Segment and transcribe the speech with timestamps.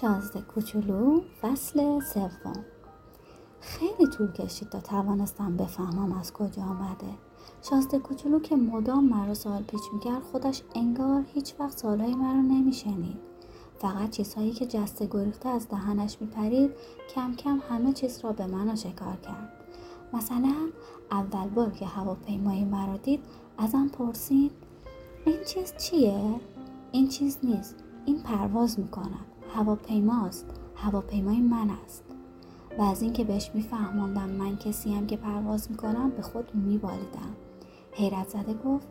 [0.00, 2.64] شازده کوچولو فصل سوم.
[3.60, 7.06] خیلی طول کشید تا توانستم بفهمم از کجا آمده.
[7.62, 13.18] شازده کوچولو که مدام مرا سوال پیچ می‌کرد خودش انگار هیچ وقت سوالهای مرا نمیشنید.
[13.78, 16.70] فقط چیزهایی که جسته گریخته از دهنش میپرید
[17.14, 19.52] کم کم همه چیز را به من شکار کرد.
[20.12, 20.54] مثلا
[21.10, 23.20] اول بار که هواپیمای مرا دید
[23.58, 24.52] ازم پرسید
[25.26, 26.40] این چیز چیه؟
[26.92, 27.76] این چیز نیست.
[28.04, 29.31] این پرواز می‌کند.
[29.54, 32.04] هواپیماست هواپیمای من است.
[32.78, 37.36] و از اینکه بهش میفهماندم من کسی هم که پرواز می‌کنم به خود میبالیدم.
[37.92, 38.88] حیرت زده گفت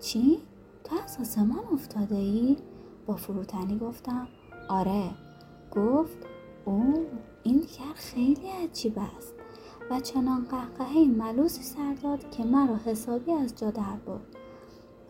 [0.00, 0.38] چی؟
[0.84, 2.56] تو از آسمان افتاده ای؟
[3.06, 4.28] با فروتنی گفتم
[4.68, 5.10] آره.
[5.76, 6.18] گفت
[6.64, 7.06] او
[7.42, 9.34] این دیگر خیلی عجیب است.
[9.90, 14.36] و چنان قهقهه ملوسی سر داد که مرا حسابی از جا در برد.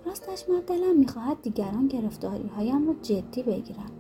[0.07, 4.00] راستش من دلم می‌خواهد دیگران گرفتاری هایم رو جدی بگیرم.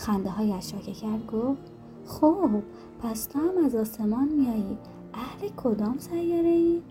[0.00, 1.72] خنده هایش را کرد گفت
[2.06, 2.50] خب
[3.02, 4.78] پس تو هم از آسمان میایی؟
[5.14, 6.82] اهل کدام سیاره ای؟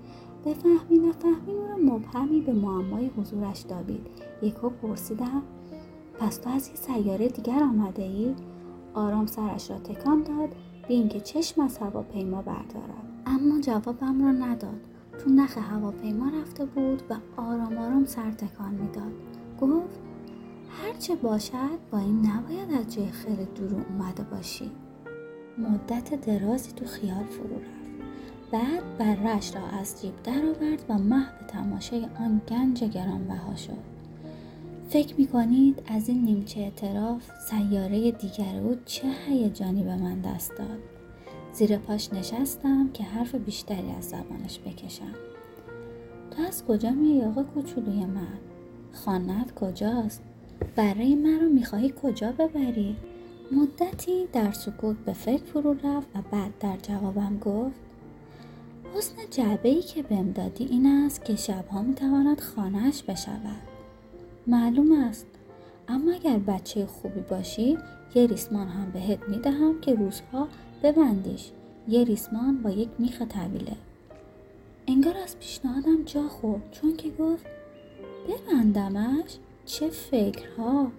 [0.45, 4.07] بفهمی نفهمی او را مبهمی به معمای حضورش دابید
[4.41, 5.41] یکو پرسیدم
[6.19, 8.35] پس تو از یه سیاره دیگر آمده ای؟
[8.93, 10.49] آرام سرش را تکان داد
[10.87, 13.23] به اینکه چشم از هواپیما بردارد.
[13.25, 14.80] اما جوابم را نداد.
[15.23, 19.11] تو نخ هواپیما رفته بود و آرام آرام سر تکان می‌داد.
[19.61, 20.08] گفت
[21.00, 24.72] هرچه باشد با این نباید از جای خیلی دور اومده باشی.
[25.58, 27.80] مدت درازی تو خیال فرو رفت.
[28.52, 33.77] بعد برش را از جیب درآورد و محو تماشای آن گنج گرانبها شد.
[34.89, 40.80] فکر می‌کنید از این نیمچه اعتراف سیاره دیگر او چه هیجانی به من دست داد.
[41.53, 45.14] زیر پاش نشستم که حرف بیشتری از زبانش بکشم.
[46.31, 48.39] تو از کجا میای آقا کوچولوی من؟
[48.94, 50.28] خانت کجاست؟
[50.75, 52.95] برای مرا می‌خواهی کجا ببری؟
[53.52, 57.79] مدتی در سکوت به فکر فرو رفت و بعد در جوابم گفت
[58.95, 63.70] حسن جعبه ای که بهم دادی این است که شبها می‌تواند خانهاش بشود.
[64.47, 65.27] معلوم است.
[65.87, 67.77] اما اگر بچه خوبی باشی
[68.15, 70.47] یه ریسمان هم بهت می‌دهم که روزها
[70.83, 71.52] ببندیش.
[71.87, 73.76] یه ریسمان با یک میخ طویله.
[74.87, 77.45] انگار از پیشنهادم جا خورد چون که گفت
[78.27, 79.37] ببندمش؟
[79.69, 80.91] چه فکرها؟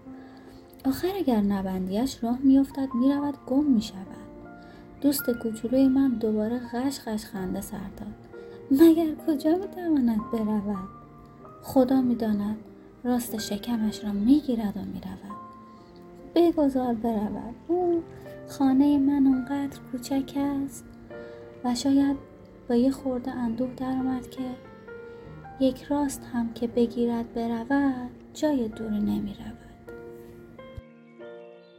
[0.84, 4.06] آخر اگر نبندیش راه میافتد می‌رود گم می‌شود.
[5.00, 8.14] دوست کوچولوی من دوباره غش غش خنده سر داد.
[8.70, 10.88] مگر کجا می‌تواند برود؟
[11.62, 12.56] خدا می‌داند
[13.04, 15.40] راست شکمش را می‌گیرد و می‌رود.
[16.34, 17.54] بگذار برود.
[17.68, 18.02] او
[18.48, 20.84] خانه من اونقدر کوچک است
[21.64, 22.16] و شاید
[22.68, 24.42] با یه خورده اندوه درآمد که
[25.60, 29.69] یک راست هم که بگیرد برود جای دوری نمی رود.